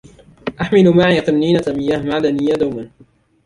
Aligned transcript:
أحمل 0.61 0.91
معي 0.91 1.19
قنينة 1.19 1.63
مياه 1.67 1.99
معدنيّة 2.01 2.53
دومًا. 2.55 2.89